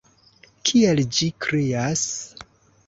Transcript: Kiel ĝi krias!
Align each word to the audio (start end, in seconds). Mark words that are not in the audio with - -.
Kiel 0.69 1.03
ĝi 1.19 1.31
krias! 1.47 2.09